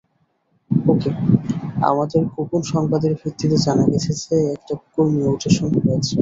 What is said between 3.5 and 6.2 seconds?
জানা গেছে যে একটা কুকুর মিউটেশন হয়েছে।